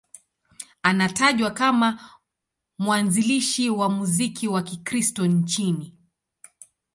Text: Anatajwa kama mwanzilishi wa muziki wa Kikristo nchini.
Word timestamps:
Anatajwa 0.83 1.51
kama 1.51 1.99
mwanzilishi 2.79 3.69
wa 3.69 3.89
muziki 3.89 4.47
wa 4.47 4.63
Kikristo 4.63 5.25
nchini. 5.27 5.95